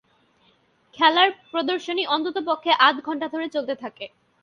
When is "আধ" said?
2.87-2.95